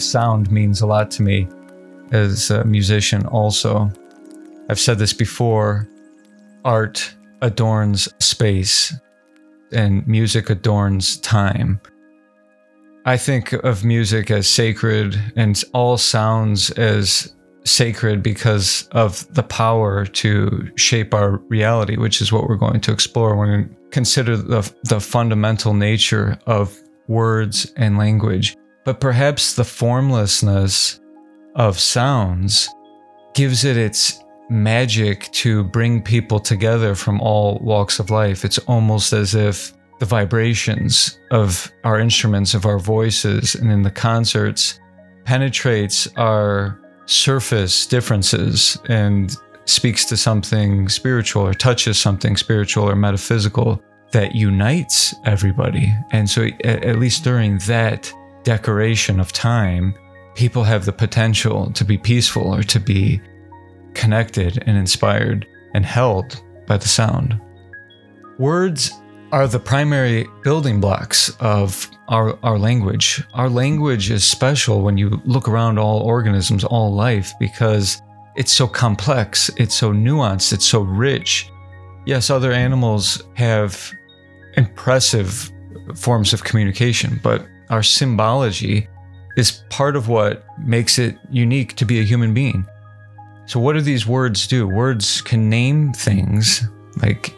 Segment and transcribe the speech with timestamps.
[0.00, 1.48] sound means a lot to me
[2.12, 3.90] as a musician, also.
[4.68, 5.88] I've said this before
[6.64, 8.92] art adorns space,
[9.72, 11.80] and music adorns time.
[13.06, 20.04] I think of music as sacred and all sounds as sacred because of the power
[20.06, 23.36] to shape our reality, which is what we're going to explore.
[23.36, 26.76] When to consider the, the fundamental nature of
[27.08, 28.56] words and language.
[28.84, 31.00] But perhaps the formlessness
[31.54, 32.68] of sounds
[33.34, 38.44] gives it its magic to bring people together from all walks of life.
[38.44, 43.90] It's almost as if the vibrations of our instruments, of our voices, and in the
[43.90, 44.80] concerts
[45.24, 49.36] penetrates our surface differences and
[49.66, 55.94] speaks to something spiritual or touches something spiritual or metaphysical that unites everybody.
[56.10, 58.12] And so, at least during that
[58.42, 59.94] decoration of time,
[60.34, 63.20] people have the potential to be peaceful or to be
[63.94, 67.40] connected and inspired and held by the sound.
[68.38, 68.92] Words
[69.32, 73.22] are the primary building blocks of our, our language.
[73.34, 78.02] Our language is special when you look around all organisms, all life, because
[78.36, 81.50] it's so complex, it's so nuanced, it's so rich.
[82.06, 83.92] Yes, other animals have
[84.56, 85.52] impressive
[85.94, 88.88] forms of communication, but our symbology
[89.36, 92.66] is part of what makes it unique to be a human being.
[93.46, 94.66] So, what do these words do?
[94.66, 96.62] Words can name things,
[97.02, 97.34] like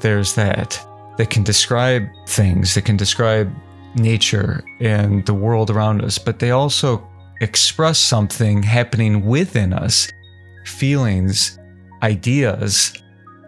[0.00, 0.84] there's that
[1.18, 3.52] that can describe things, that can describe
[3.96, 7.06] nature and the world around us, but they also
[7.40, 10.10] express something happening within us
[10.64, 11.58] feelings,
[12.02, 12.92] ideas,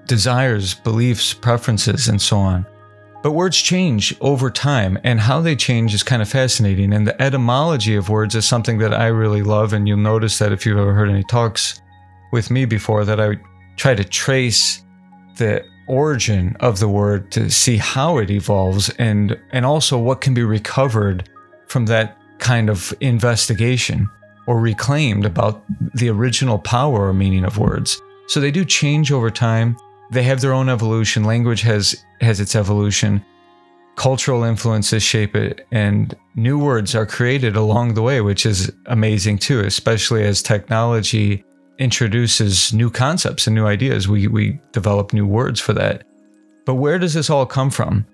[0.06, 2.66] desires, beliefs, preferences, and so on.
[3.22, 6.92] But words change over time, and how they change is kind of fascinating.
[6.92, 9.72] And the etymology of words is something that I really love.
[9.72, 11.82] And you'll notice that if you've ever heard any talks
[12.32, 13.36] with me before, that I
[13.76, 14.82] try to trace
[15.36, 20.32] the origin of the word to see how it evolves and and also what can
[20.32, 21.28] be recovered
[21.66, 24.08] from that kind of investigation
[24.46, 25.64] or reclaimed about
[25.94, 28.00] the original power or meaning of words.
[28.28, 29.76] So they do change over time.
[30.10, 31.24] They have their own evolution.
[31.24, 33.24] Language has has its evolution.
[33.96, 39.38] Cultural influences shape it and new words are created along the way, which is amazing
[39.38, 41.44] too, especially as technology
[41.78, 44.06] introduces new concepts and new ideas.
[44.06, 46.04] We, we develop new words for that.
[46.66, 48.06] But where does this all come from?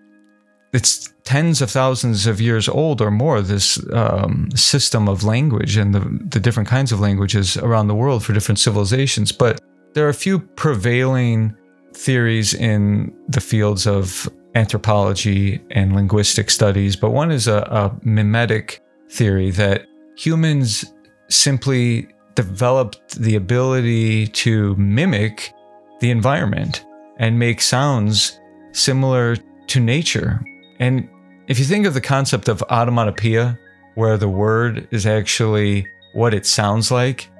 [0.73, 5.95] It's tens of thousands of years old or more, this um, system of language and
[5.95, 9.33] the, the different kinds of languages around the world for different civilizations.
[9.33, 9.61] But
[9.95, 11.57] there are a few prevailing
[11.97, 18.83] theories in the fields of anthropology and linguistic studies, but one is a, a mimetic
[19.11, 19.87] theory that
[20.17, 20.85] humans
[21.29, 25.53] simply developed the ability to mimic
[26.01, 26.85] the environment
[27.19, 28.39] and make sounds
[28.73, 29.37] similar
[29.67, 30.41] to nature.
[30.79, 31.09] And
[31.49, 33.59] if you think of the concept of onomatopoeia,
[33.95, 37.31] where the word is actually what it sounds like,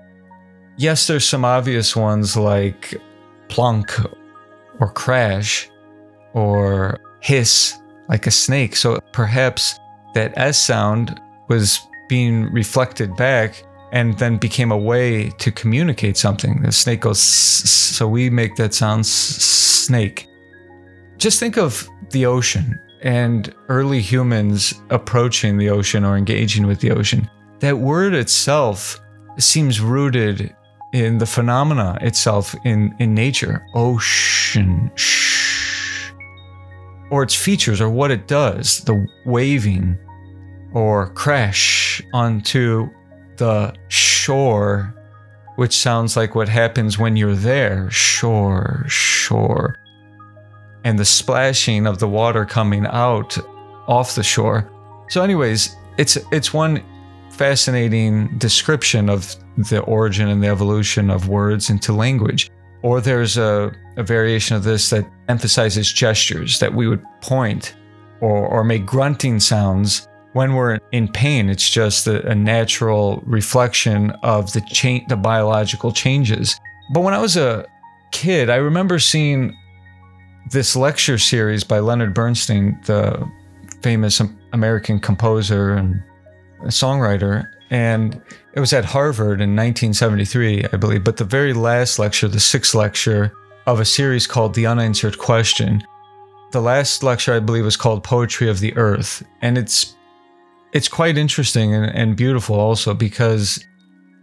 [0.79, 2.99] yes, there's some obvious ones like
[3.49, 3.93] plunk
[4.81, 5.71] or crash
[6.35, 7.75] or hiss
[8.09, 8.77] like a snake.
[8.77, 9.79] So perhaps
[10.15, 16.63] that S sound was being reflected back and then became a way to communicate something.
[16.63, 20.27] The snake goes, so we make that sound snake.
[21.19, 26.91] Just think of the ocean and early humans approaching the ocean or engaging with the
[26.91, 27.31] ocean.
[27.61, 28.99] That word itself
[29.39, 30.55] seems rooted
[30.97, 33.67] in the phenomena itself in, in nature.
[33.75, 34.91] Ocean.
[37.11, 39.99] Or its features or what it does, the waving
[40.73, 42.89] or crash onto
[43.37, 44.95] the shore,
[45.57, 47.91] which sounds like what happens when you're there.
[47.91, 49.79] Shore, shore.
[50.85, 53.37] And the splashing of the water coming out
[53.87, 54.71] off the shore.
[55.11, 56.83] So, anyways, it's it's one
[57.37, 62.51] fascinating description of the origin and the evolution of words into language.
[62.83, 67.75] Or there's a, a variation of this that emphasizes gestures that we would point
[68.21, 74.11] or, or make grunting sounds when we're in pain, it's just a, a natural reflection
[74.23, 76.61] of the change, the biological changes.
[76.93, 77.65] But when I was a
[78.13, 79.57] kid, I remember seeing
[80.51, 83.27] this lecture series by Leonard Bernstein, the
[83.81, 84.21] famous
[84.53, 86.03] American composer and
[86.65, 87.49] songwriter.
[87.71, 88.21] And
[88.55, 91.05] it was at Harvard in 1973, I believe.
[91.05, 93.33] But the very last lecture, the sixth lecture
[93.67, 95.83] of a series called The Unanswered Question,
[96.53, 99.23] the last lecture, I believe, was called Poetry of the Earth.
[99.43, 99.97] And it's
[100.73, 103.65] it's quite interesting and, and beautiful also because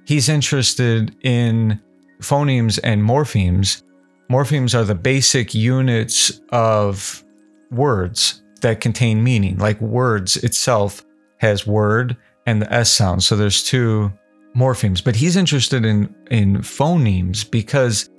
[0.06, 1.81] he's interested in
[2.21, 3.83] phonemes and morphemes.
[4.31, 7.24] Morphemes are the basic units of
[7.71, 9.57] words that contain meaning.
[9.57, 11.03] Like words itself
[11.44, 12.18] has word
[12.48, 13.24] and the S sound.
[13.24, 14.12] So there's two
[14.56, 15.04] morphemes.
[15.04, 18.10] But he's interested in in phonemes because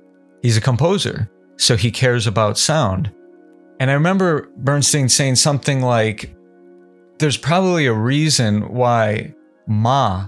[0.41, 1.29] he's a composer.
[1.57, 3.11] So he cares about sound.
[3.79, 6.33] And I remember Bernstein saying something like,
[7.19, 9.33] there's probably a reason why
[9.67, 10.27] ma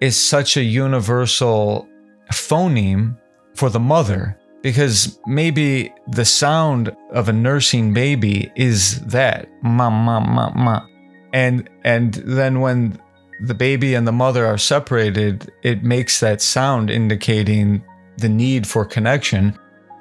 [0.00, 1.88] is such a universal
[2.32, 3.16] phoneme
[3.54, 10.20] for the mother because maybe the sound of a nursing baby is that ma ma
[10.20, 10.86] ma ma
[11.32, 13.00] and and then when
[13.40, 17.82] the baby and the mother are separated it makes that sound indicating
[18.18, 19.58] the need for connection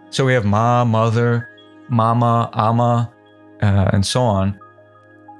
[0.10, 1.50] so we have ma mother
[1.90, 3.12] mama ama
[3.62, 4.60] uh, and so on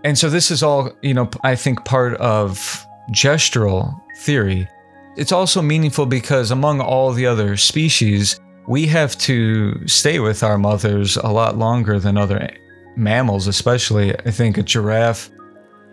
[0.04, 4.68] and so this is all, you know, I think part of gestural theory.
[5.16, 10.58] It's also meaningful because among all the other species, we have to stay with our
[10.58, 12.50] mothers a lot longer than other
[12.96, 14.18] mammals, especially.
[14.20, 15.30] I think a giraffe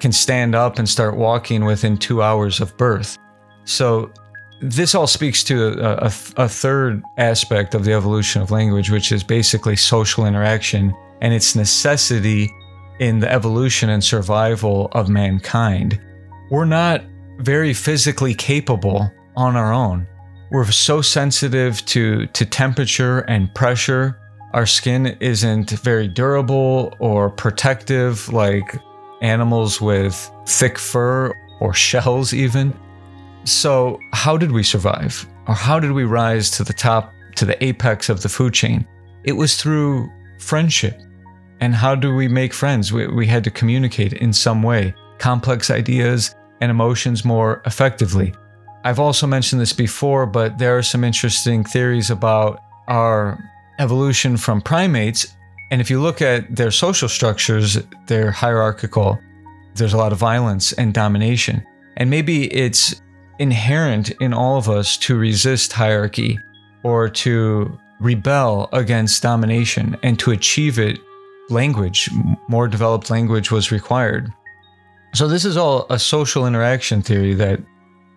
[0.01, 3.19] can stand up and start walking within two hours of birth.
[3.65, 4.13] So,
[4.61, 9.13] this all speaks to a, a, a, third aspect of the evolution of language, which
[9.13, 12.51] is basically social interaction and its necessity
[12.99, 16.01] in the evolution and survival of mankind.
[16.51, 17.05] We're not
[17.39, 20.09] very physically capable on our own.
[20.51, 24.19] We're so sensitive to, to temperature and pressure.
[24.55, 28.77] Our skin isn't very durable or protective like
[29.23, 32.73] animals with thick fur or shells, even.
[33.45, 35.27] So, how did we survive?
[35.47, 38.87] Or how did we rise to the top, to the apex of the food chain?
[39.25, 41.01] It was through friendship
[41.61, 42.93] and how do we make friends?
[42.93, 48.35] We, we had to communicate in some way, complex ideas and emotions more effectively.
[48.85, 53.39] I've also mentioned this before, but there are some interesting theories about our
[53.79, 55.35] evolution from primates.
[55.71, 59.19] And if you look at their social structures, they're hierarchical.
[59.75, 61.65] There's a lot of violence and domination.
[61.97, 63.01] And maybe it's
[63.39, 66.39] inherent in all of us to resist hierarchy
[66.83, 70.99] or to rebel against domination and to achieve it
[71.51, 72.11] language,
[72.49, 74.33] more developed language was required.
[75.15, 77.61] So, this is all a social interaction theory that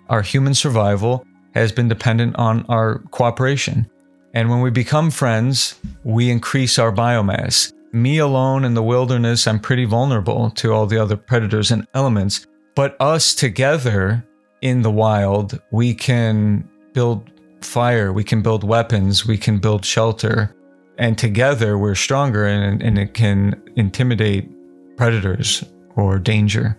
[0.09, 1.25] our human survival
[1.55, 3.89] has been dependent on our cooperation.
[4.33, 7.73] And when we become friends, we increase our biomass.
[7.91, 12.47] Me alone in the wilderness, I'm pretty vulnerable to all the other predators and elements.
[12.75, 14.25] But us together
[14.61, 17.29] in the wild, we can build
[17.61, 20.55] fire, we can build weapons, we can build shelter,
[20.97, 24.49] and together we're stronger and, and it can intimidate
[24.95, 25.63] predators
[25.95, 26.77] or danger.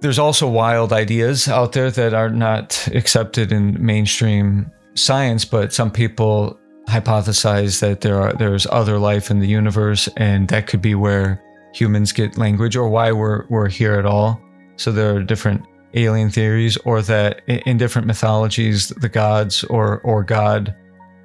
[0.00, 5.90] There's also wild ideas out there that are not accepted in mainstream science, but some
[5.90, 6.58] people
[6.88, 11.42] hypothesize that there are there's other life in the universe and that could be where
[11.74, 14.40] humans get language or why we're we're here at all.
[14.76, 15.62] So there are different
[15.94, 20.74] alien theories or that in different mythologies the gods or or God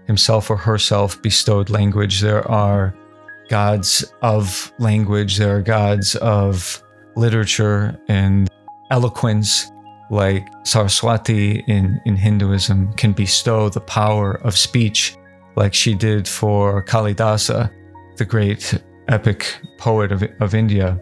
[0.07, 2.21] himself or herself bestowed language.
[2.21, 2.93] There are
[3.49, 6.83] gods of language, there are gods of
[7.15, 8.49] literature and
[8.91, 9.71] eloquence,
[10.09, 15.15] like Saraswati in, in Hinduism can bestow the power of speech,
[15.55, 17.71] like she did for Kalidasa,
[18.17, 20.99] the great epic poet of, of India,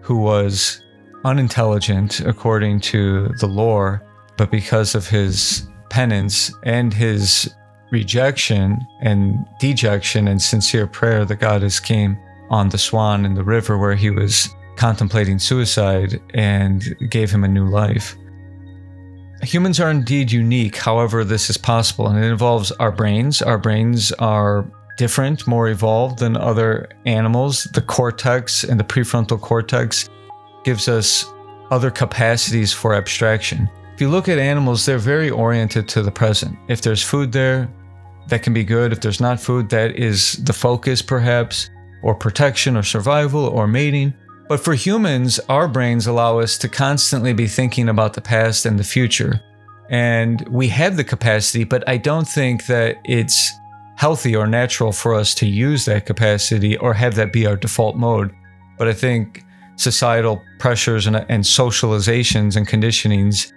[0.00, 0.82] who was
[1.24, 4.02] unintelligent according to the lore,
[4.36, 7.52] but because of his penance and his
[7.90, 13.78] rejection and dejection and sincere prayer, the goddess came on the swan in the river
[13.78, 18.16] where he was contemplating suicide and gave him a new life.
[19.42, 23.40] Humans are indeed unique, however, this is possible, and it involves our brains.
[23.40, 27.64] Our brains are different, more evolved than other animals.
[27.64, 30.10] The cortex and the prefrontal cortex
[30.62, 31.24] gives us
[31.70, 33.70] other capacities for abstraction.
[33.94, 36.58] If you look at animals, they're very oriented to the present.
[36.68, 37.70] If there's food there,
[38.28, 38.92] that can be good.
[38.92, 41.70] If there's not food, that is the focus, perhaps,
[42.02, 44.12] or protection or survival or mating.
[44.50, 48.80] But for humans, our brains allow us to constantly be thinking about the past and
[48.80, 49.40] the future.
[49.90, 53.52] And we have the capacity, but I don't think that it's
[53.94, 57.94] healthy or natural for us to use that capacity or have that be our default
[57.94, 58.34] mode.
[58.76, 59.44] But I think
[59.76, 63.52] societal pressures and, and socializations and conditionings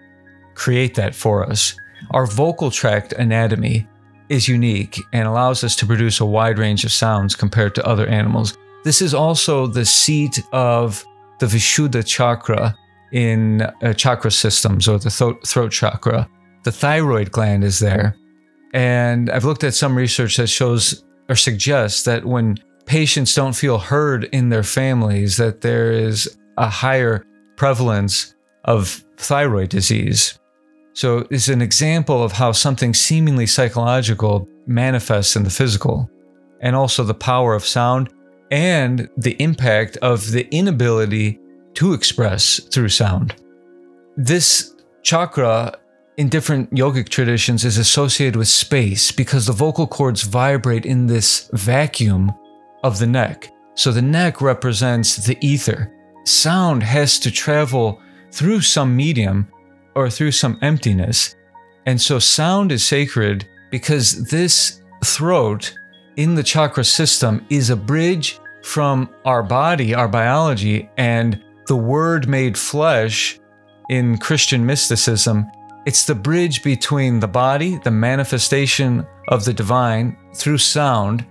[0.54, 1.76] create that for us.
[2.12, 3.88] Our vocal tract anatomy
[4.30, 8.06] is unique and allows us to produce a wide range of sounds compared to other
[8.06, 8.56] animals.
[8.84, 11.06] This is also the seat of
[11.40, 12.76] the Vishuddha chakra
[13.12, 16.28] in uh, chakra systems or the throat, throat chakra.
[16.64, 18.16] The thyroid gland is there.
[18.74, 23.78] And I've looked at some research that shows or suggests that when patients don't feel
[23.78, 27.26] heard in their families, that there is a higher
[27.56, 28.36] prevalence
[28.66, 30.40] of thyroid disease.
[30.94, 36.10] So it's an example of how something seemingly psychological manifests in the physical,
[36.62, 38.14] and also the power of sound
[38.52, 41.40] and the impact of the inability
[41.76, 43.36] to express through sound.
[44.16, 45.78] This chakra
[46.18, 51.50] in different yogic traditions is associated with space because the vocal cords vibrate in this
[51.54, 52.32] vacuum
[52.84, 53.52] of the neck.
[53.76, 55.92] So the neck represents the ether.
[56.26, 58.00] Sound has to travel
[58.32, 59.48] through some medium
[59.96, 61.36] or through some emptiness.
[61.86, 65.74] And so sound is sacred because this throat
[66.16, 72.28] in the chakra system is a bridge from our body, our biology, and the word
[72.28, 73.40] made flesh
[73.90, 75.46] in Christian mysticism.
[75.86, 81.26] It's the bridge between the body, the manifestation of the divine through sound,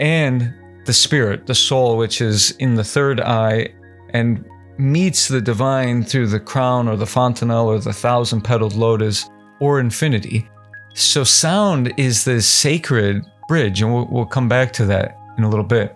[0.00, 0.54] and
[0.86, 3.74] the spirit, the soul, which is in the third eye
[4.10, 4.44] and
[4.78, 9.28] meets the divine through the crown or the fontanelle or the thousand petaled lotus
[9.60, 10.48] or infinity.
[10.94, 15.48] So, sound is the sacred bridge, and we'll, we'll come back to that in a
[15.48, 15.94] little bit.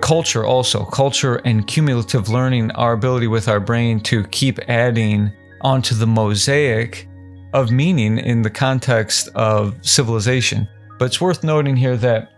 [0.00, 5.30] Culture, also, culture and cumulative learning, our ability with our brain to keep adding
[5.60, 7.08] onto the mosaic
[7.52, 10.68] of meaning in the context of civilization.
[10.98, 12.32] But it's worth noting here that,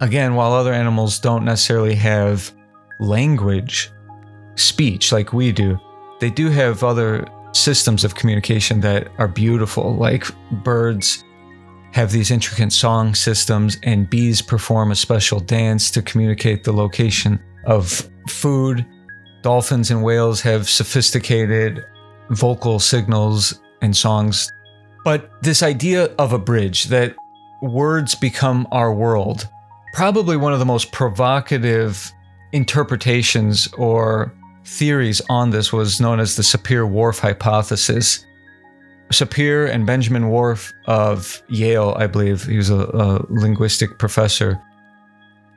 [0.00, 2.50] again, while other animals don't necessarily have
[2.98, 3.92] language,
[4.56, 5.78] speech like we do,
[6.20, 10.26] they do have other systems of communication that are beautiful, like
[10.64, 11.22] birds
[11.94, 17.40] have these intricate song systems, and bees perform a special dance to communicate the location
[17.66, 18.84] of food.
[19.42, 21.84] Dolphins and whales have sophisticated
[22.30, 24.50] vocal signals and songs.
[25.04, 27.14] But this idea of a bridge that
[27.62, 29.48] words become our world,
[29.92, 32.10] probably one of the most provocative
[32.50, 34.34] interpretations or
[34.64, 38.26] theories on this was known as the Sapir-Whorf hypothesis.
[39.12, 44.60] Sapir and Benjamin Whorf of Yale, I believe, he was a, a linguistic professor,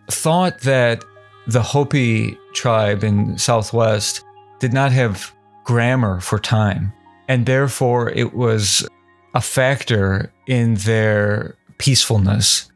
[0.09, 1.03] thought that
[1.47, 4.23] the Hopi tribe in Southwest
[4.59, 6.93] did not have grammar for time,
[7.27, 8.87] and therefore it was
[9.33, 12.71] a factor in their peacefulness.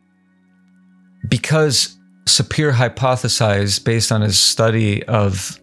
[1.27, 5.59] Because Sapir hypothesized, based on his study of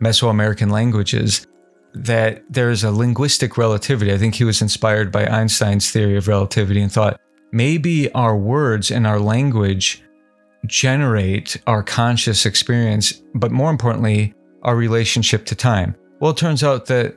[0.00, 1.46] Mesoamerican languages
[1.94, 4.12] that there's a linguistic relativity.
[4.12, 7.20] I think he was inspired by Einstein's theory of relativity and thought
[7.52, 10.02] maybe our words and our language
[10.66, 15.94] generate our conscious experience, but more importantly, our relationship to time.
[16.20, 17.16] Well, it turns out that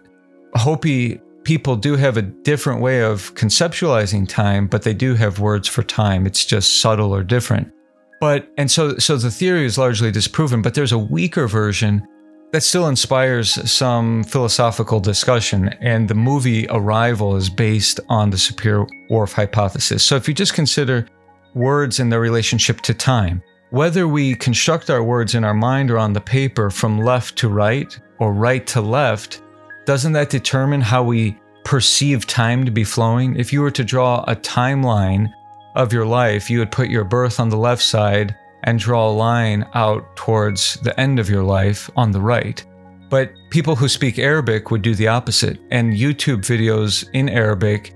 [0.56, 5.68] Hopi people do have a different way of conceptualizing time, but they do have words
[5.68, 6.26] for time.
[6.26, 7.72] It's just subtle or different.
[8.20, 12.08] But and so so the theory is largely disproven, but there's a weaker version
[12.52, 15.70] that still inspires some philosophical discussion.
[15.82, 20.04] And the movie Arrival is based on the Sapir Whorf hypothesis.
[20.04, 21.08] So if you just consider
[21.54, 25.98] words and their relationship to time, whether we construct our words in our mind or
[25.98, 29.42] on the paper from left to right or right to left,
[29.86, 33.36] doesn't that determine how we perceive time to be flowing?
[33.36, 35.34] If you were to draw a timeline
[35.76, 39.12] of your life, you would put your birth on the left side and draw a
[39.12, 42.66] line out towards the end of your life on the right.
[43.10, 47.96] But people who speak Arabic would do the opposite, and YouTube videos in Arabic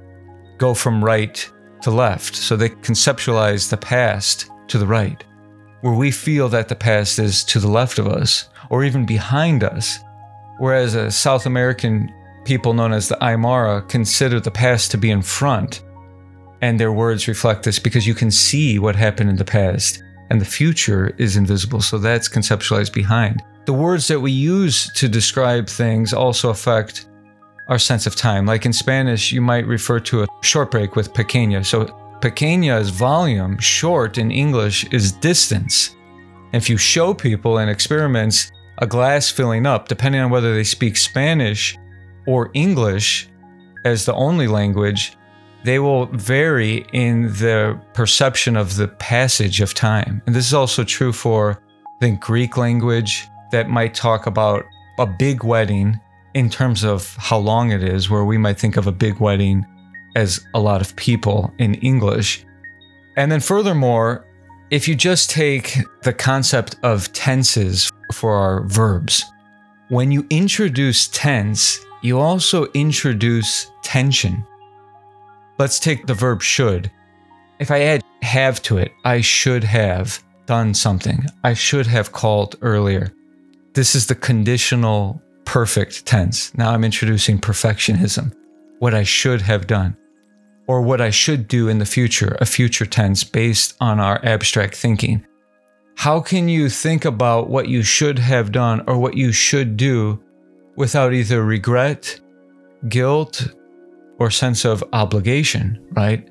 [0.58, 1.50] go from right
[1.82, 2.36] to left.
[2.36, 5.24] So they conceptualize the past to the right,
[5.82, 9.64] where we feel that the past is to the left of us or even behind
[9.64, 9.98] us.
[10.60, 12.14] Whereas a South American
[12.46, 15.82] people known as the Aymara consider the past to be in front.
[16.62, 20.40] And their words reflect this because you can see what happened in the past and
[20.40, 21.82] the future is invisible.
[21.82, 23.44] So that's conceptualized behind.
[23.66, 27.08] The words that we use to describe things also affect
[27.68, 28.46] our sense of time.
[28.46, 31.66] Like in Spanish, you might refer to a short break with pequeña.
[31.66, 31.86] So
[32.20, 35.96] pequeña is volume, short in English is distance.
[36.52, 40.98] If you show people in experiments a glass filling up, depending on whether they speak
[40.98, 41.78] Spanish
[42.26, 43.30] or English
[43.86, 45.16] as the only language,
[45.64, 50.22] they will vary in the perception of the passage of time.
[50.26, 51.62] And this is also true for,
[52.00, 54.64] the Greek language that might talk about
[55.00, 56.00] a big wedding
[56.34, 59.66] in terms of how long it is, where we might think of a big wedding
[60.16, 62.46] as a lot of people in English.
[63.18, 64.26] And then, furthermore,
[64.70, 69.26] if you just take the concept of tenses for our verbs,
[69.90, 74.46] when you introduce tense you also introduce tension.
[75.60, 76.90] Let's take the verb should.
[77.60, 81.26] If I add have to it, I should have done something.
[81.44, 83.12] I should have called earlier.
[83.74, 86.56] This is the conditional perfect tense.
[86.58, 88.34] Now I'm introducing perfectionism.
[88.80, 89.98] What I should have done,
[90.66, 94.78] or what I should do in the future, a future tense based on our abstract
[94.78, 95.26] thinking.
[95.98, 100.24] How can you think about what you should have done or what you should do
[100.78, 102.18] without either regret,
[102.88, 103.50] guilt,
[104.20, 106.28] or sense of obligation, right?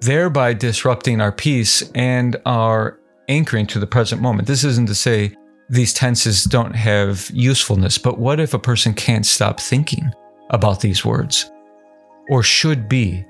[0.00, 2.98] Thereby disrupting our peace and our
[3.28, 4.48] anchoring to the present moment.
[4.48, 5.34] This isn't to say
[5.68, 10.10] these tenses don't have usefulness, but what if a person can't stop thinking
[10.50, 11.50] about these words?
[12.30, 13.24] Or should be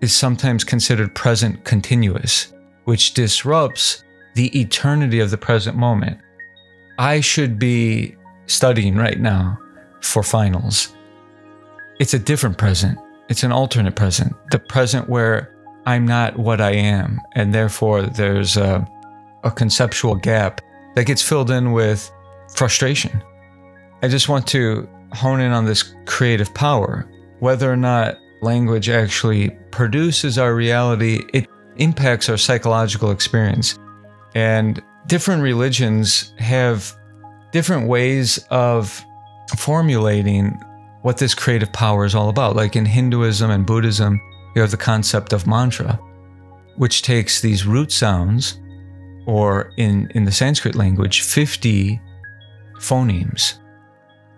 [0.00, 2.52] is sometimes considered present continuous,
[2.84, 4.04] which disrupts
[4.34, 6.18] the eternity of the present moment.
[6.98, 8.16] I should be
[8.46, 9.58] studying right now
[10.00, 10.94] for finals.
[11.98, 12.98] It's a different present.
[13.28, 14.34] It's an alternate present.
[14.50, 15.54] The present where
[15.86, 18.86] I'm not what I am, and therefore there's a,
[19.44, 20.60] a conceptual gap
[20.94, 22.10] that gets filled in with
[22.54, 23.22] frustration.
[24.02, 27.08] I just want to hone in on this creative power.
[27.40, 33.78] Whether or not language actually produces our reality, it impacts our psychological experience.
[34.34, 36.94] And different religions have
[37.52, 39.04] different ways of
[39.58, 40.60] formulating
[41.04, 42.56] what this creative power is all about.
[42.56, 44.18] Like in Hinduism and Buddhism,
[44.54, 46.00] you have the concept of mantra,
[46.76, 48.58] which takes these root sounds,
[49.26, 52.00] or in, in the Sanskrit language, 50
[52.78, 53.58] phonemes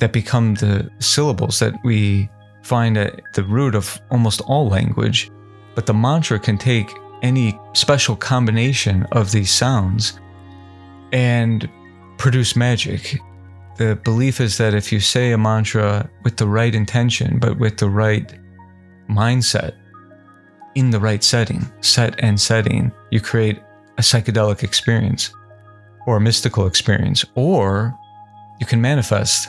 [0.00, 2.28] that become the syllables that we
[2.64, 5.30] find at the root of almost all language.
[5.76, 6.92] But the mantra can take
[7.22, 10.18] any special combination of these sounds
[11.12, 11.70] and
[12.18, 13.20] produce magic.
[13.76, 17.76] The belief is that if you say a mantra with the right intention, but with
[17.76, 18.34] the right
[19.08, 19.74] mindset,
[20.74, 23.60] in the right setting, set and setting, you create
[23.98, 25.30] a psychedelic experience
[26.06, 27.94] or a mystical experience, or
[28.60, 29.48] you can manifest.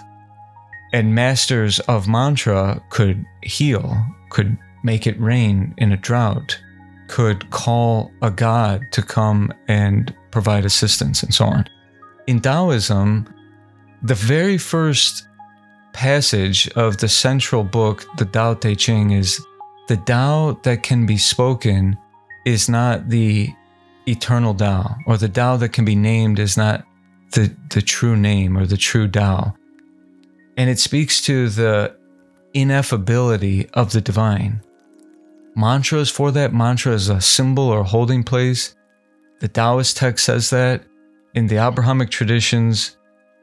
[0.94, 6.60] And masters of mantra could heal, could make it rain in a drought,
[7.08, 11.66] could call a god to come and provide assistance and so on.
[12.26, 13.34] In Taoism,
[14.08, 15.28] the very first
[15.92, 19.46] passage of the central book, the Tao Te Ching, is
[19.90, 21.98] the Tao that can be spoken
[22.46, 23.54] is not the
[24.08, 26.86] eternal Tao, or the Tao that can be named is not
[27.34, 29.54] the, the true name or the true Tao.
[30.56, 31.94] And it speaks to the
[32.54, 34.62] ineffability of the divine
[35.56, 36.54] mantras for that.
[36.54, 38.74] Mantra is a symbol or holding place.
[39.42, 40.84] The Taoist text says that.
[41.34, 42.97] In the Abrahamic traditions,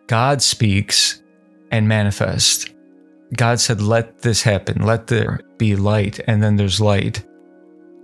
[0.07, 1.23] God speaks
[1.71, 2.67] and manifests.
[3.37, 7.25] God said, Let this happen, let there be light, and then there's light,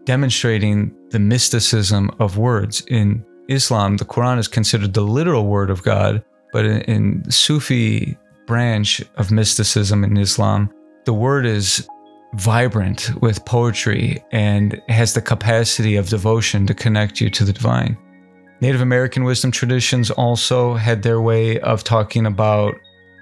[0.05, 2.83] demonstrating the mysticism of words.
[2.89, 8.17] In Islam, the Quran is considered the literal word of God, but in, in Sufi
[8.47, 10.71] branch of mysticism in Islam,
[11.05, 11.89] the word is
[12.35, 17.97] vibrant with poetry and has the capacity of devotion to connect you to the divine.
[18.61, 22.75] Native American wisdom traditions also had their way of talking about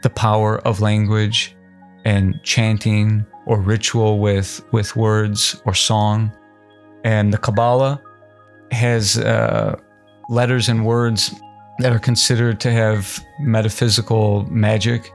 [0.02, 1.56] the power of language
[2.04, 6.32] and chanting or ritual with, with words or song.
[7.04, 8.02] And the Kabbalah
[8.72, 9.78] has uh,
[10.28, 11.34] letters and words
[11.78, 15.12] that are considered to have metaphysical magic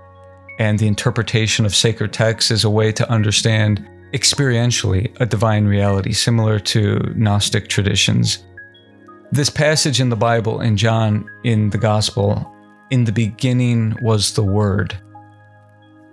[0.60, 6.14] and the interpretation of sacred texts is a way to understand experientially a divine reality,
[6.14, 8.44] similar to Gnostic traditions.
[9.34, 12.54] This passage in the Bible, in John, in the Gospel,
[12.92, 14.96] in the beginning was the Word.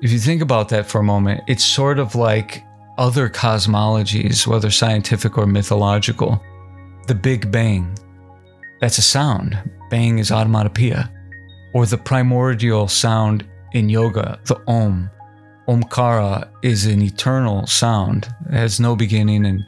[0.01, 2.65] If you think about that for a moment, it's sort of like
[2.97, 6.43] other cosmologies, whether scientific or mythological.
[7.09, 7.95] The Big Bang,
[8.81, 9.59] that's a sound.
[9.91, 11.13] Bang is onomatopoeia.
[11.75, 15.11] Or the primordial sound in yoga, the Om.
[15.69, 19.61] Omkara is an eternal sound, it has no beginning and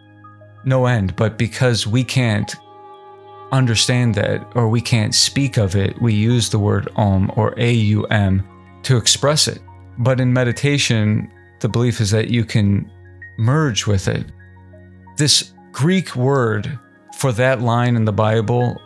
[0.65, 1.15] no end.
[1.17, 2.57] But because we can't
[3.53, 8.43] understand that or we can't speak of it, we use the word Om or AUM
[8.83, 9.61] to express it.
[9.99, 12.91] But in meditation, the belief is that you can
[13.39, 14.27] merge with it.
[15.17, 16.79] This Greek word
[17.17, 18.81] for that line in the Bible,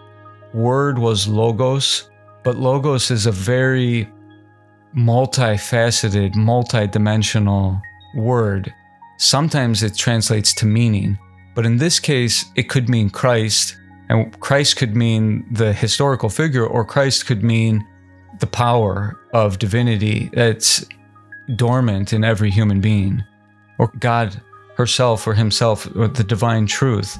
[0.53, 2.11] word was logos,
[2.45, 4.09] but logos is a very
[4.97, 7.81] multifaceted, multidimensional
[8.15, 8.73] word.
[9.19, 11.19] Sometimes it translates to meaning,
[11.55, 13.77] but in this case, it could mean Christ,
[14.09, 17.87] and Christ could mean the historical figure, or Christ could mean
[18.41, 20.31] the power of divinity.
[20.33, 20.85] that's
[21.55, 23.23] dormant in every human being,
[23.79, 24.41] or God
[24.77, 27.17] herself or himself, or the divine truth.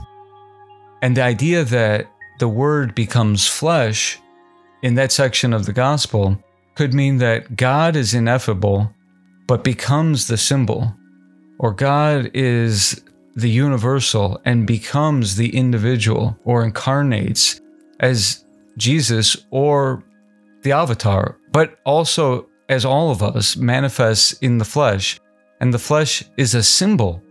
[1.01, 4.19] And the idea that the word becomes flesh
[4.83, 6.43] in that section of the gospel
[6.75, 8.93] could mean that God is ineffable,
[9.47, 10.95] but becomes the symbol,
[11.59, 13.01] or God is
[13.37, 17.61] the universal and becomes the individual or incarnates
[18.01, 18.45] as
[18.79, 20.03] Jesus or
[20.63, 25.21] the avatar, but also as all of us manifests in the flesh.
[25.61, 27.23] And the flesh is a symbol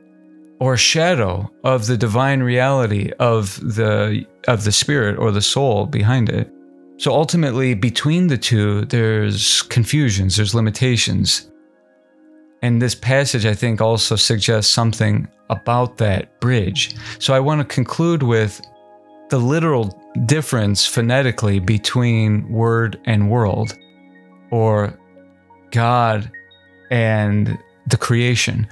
[0.60, 6.30] or shadow of the divine reality of the of the spirit or the soul behind
[6.30, 6.50] it.
[6.98, 11.52] So ultimately between the two there's confusions, there's limitations.
[12.62, 16.96] And this passage I think also suggests something about that bridge.
[17.20, 18.62] So I want to conclude with
[19.30, 23.74] the literal difference phonetically between word and world
[24.52, 24.98] or
[25.72, 26.32] God
[26.90, 28.68] and the creation.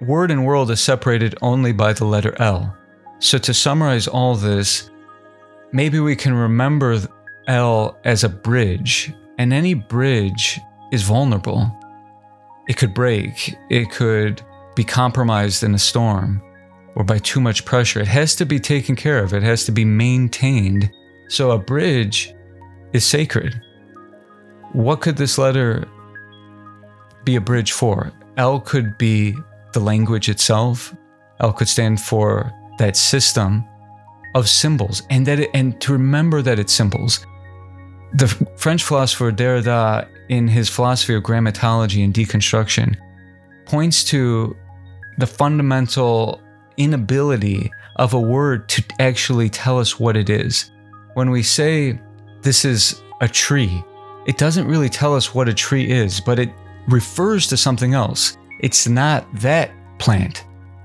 [0.00, 2.76] Word and world is separated only by the letter L.
[3.18, 4.90] So, to summarize all this,
[5.72, 6.98] maybe we can remember
[7.48, 10.58] L as a bridge, and any bridge
[10.90, 11.70] is vulnerable.
[12.70, 14.42] It could break, it could
[14.76, 16.40] be compromised in a storm
[16.94, 17.98] or by too much pressure.
[17.98, 20.88] It has to be taken care of, it has to be maintained.
[21.28, 22.32] So, a bridge
[22.92, 23.60] is sacred.
[24.72, 25.88] What could this letter
[27.24, 28.12] be a bridge for?
[28.36, 29.34] L could be
[29.72, 30.94] the language itself.
[31.40, 33.64] L could stand for that system
[34.36, 37.26] of symbols and that it, and to remember that it's symbols.
[38.12, 42.96] The French philosopher Derrida in his philosophy of grammatology and deconstruction
[43.66, 44.56] points to
[45.18, 46.40] the fundamental
[46.76, 50.70] inability of a word to actually tell us what it is.
[51.14, 52.00] When we say
[52.42, 53.84] this is a tree,
[54.26, 56.50] it doesn't really tell us what a tree is, but it
[56.88, 58.38] refers to something else.
[58.60, 60.44] It's not that plant.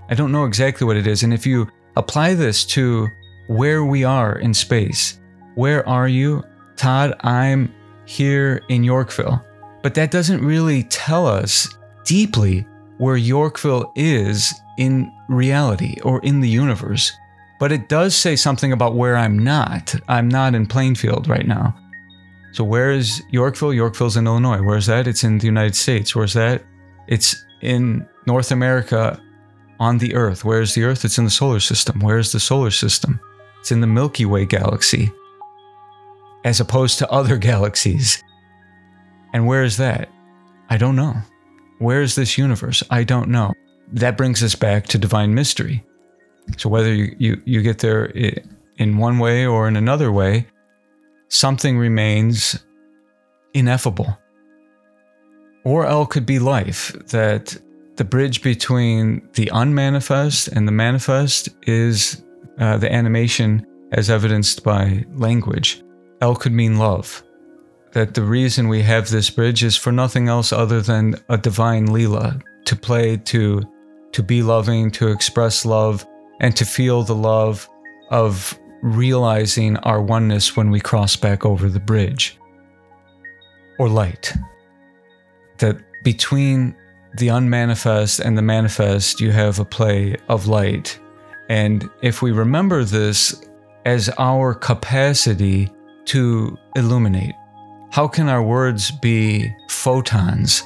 [0.09, 1.21] I don't know exactly what it is.
[1.21, 3.07] And if you apply this to
[3.47, 5.19] where we are in space,
[5.53, 6.43] where are you?
[6.75, 7.73] Todd, I'm
[8.05, 9.43] here in Yorkville.
[9.81, 11.69] But that doesn't really tell us
[12.05, 17.11] deeply where Yorkville is in reality or in the universe.
[17.59, 19.95] But it does say something about where I'm not.
[20.07, 21.75] I'm not in Plainfield right now.
[22.51, 23.73] So where is Yorkville?
[23.73, 24.61] Yorkville's in Illinois.
[24.61, 25.07] Where's that?
[25.07, 26.15] It's in the United States.
[26.15, 26.63] Where's that?
[27.07, 29.21] It's in North America
[29.79, 30.45] on the Earth.
[30.45, 31.05] Where's the Earth?
[31.05, 31.99] It's in the solar system.
[31.99, 33.19] Where's the solar system?
[33.59, 35.11] It's in the Milky Way galaxy,
[36.45, 38.23] as opposed to other galaxies.
[39.33, 40.07] And where is that?
[40.69, 41.15] I don't know.
[41.79, 42.81] Where is this universe?
[42.89, 43.53] I don't know.
[43.91, 45.83] That brings us back to divine mystery.
[46.57, 48.05] So whether you, you, you get there
[48.77, 50.47] in one way or in another way,
[51.27, 52.63] something remains
[53.53, 54.17] ineffable.
[55.63, 57.57] Or L could be life, that
[57.95, 62.23] the bridge between the unmanifest and the manifest is
[62.59, 65.81] uh, the animation as evidenced by language.
[66.21, 67.23] L could mean love.
[67.93, 71.87] That the reason we have this bridge is for nothing else other than a divine
[71.87, 73.61] Leela to play, to,
[74.11, 76.05] to be loving, to express love,
[76.41, 77.69] and to feel the love
[78.09, 82.37] of realizing our oneness when we cross back over the bridge.
[83.79, 84.33] Or light.
[85.57, 86.75] That between
[87.17, 90.99] the unmanifest and the manifest, you have a play of light.
[91.49, 93.41] And if we remember this
[93.85, 95.71] as our capacity
[96.05, 97.35] to illuminate,
[97.91, 100.63] how can our words be photons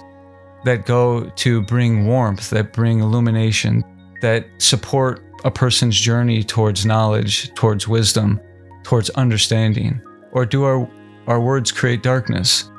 [0.65, 3.83] that go to bring warmth, that bring illumination,
[4.21, 8.39] that support a person's journey towards knowledge, towards wisdom,
[8.83, 10.01] towards understanding?
[10.31, 10.89] Or do our,
[11.27, 12.69] our words create darkness?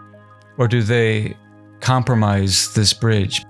[0.58, 1.36] Or do they
[1.80, 3.44] compromise this bridge?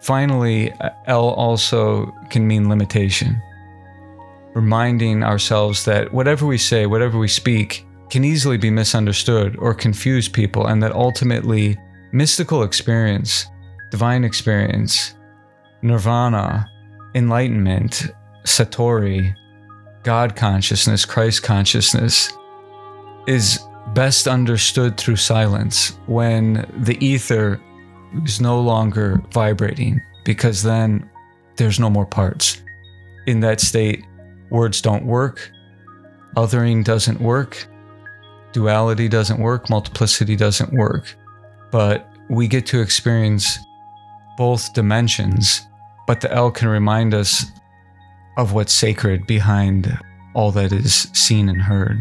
[0.00, 0.72] Finally,
[1.06, 3.40] L also can mean limitation,
[4.54, 10.28] reminding ourselves that whatever we say, whatever we speak, can easily be misunderstood or confuse
[10.28, 11.76] people, and that ultimately,
[12.12, 13.46] mystical experience,
[13.90, 15.14] divine experience,
[15.82, 16.68] nirvana,
[17.14, 18.08] enlightenment,
[18.44, 19.34] satori,
[20.02, 22.32] God consciousness, Christ consciousness
[23.26, 23.58] is
[23.94, 27.60] best understood through silence when the ether
[28.24, 31.08] is no longer vibrating because then
[31.56, 32.62] there's no more parts.
[33.26, 34.04] In that state,
[34.50, 35.50] words don't work,
[36.36, 37.66] othering doesn't work,
[38.56, 41.14] duality doesn't work, multiplicity doesn't work.
[41.70, 43.58] But we get to experience
[44.36, 45.66] both dimensions
[46.06, 47.46] but the L can remind us
[48.38, 49.98] of what's sacred behind
[50.34, 51.98] all that is seen and heard.